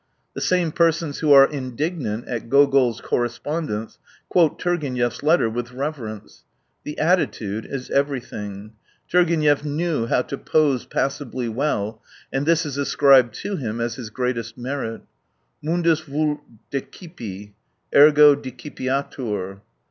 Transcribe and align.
The 0.33 0.41
same 0.41 0.71
persons 0.71 1.19
who 1.19 1.31
are 1.31 1.47
indig 1.47 1.95
nant 1.95 2.27
at 2.27 2.49
Gogol's 2.49 3.01
correspondence, 3.01 3.99
quote 4.29 4.57
Tur 4.57 4.75
genev's 4.75 5.21
letter 5.21 5.47
with 5.47 5.73
reverence. 5.73 6.43
The 6.83 6.97
attitude 6.97 7.67
is 7.67 7.91
everything. 7.91 8.73
Turgenev 9.11 9.63
knew 9.63 10.07
how 10.07 10.23
to 10.23 10.39
pose 10.39 10.85
passably 10.87 11.47
well, 11.49 12.01
and 12.33 12.47
this 12.47 12.65
is 12.65 12.79
ascribed 12.79 13.35
to 13.43 13.57
him 13.57 13.79
as 13.79 13.93
his 13.93 14.09
greatest 14.09 14.57
merit. 14.57 15.03
Mundus 15.61 15.99
vult 15.99 16.39
decifi, 16.71 17.51
ergo 17.93 18.33
decipiatur. 18.33 19.61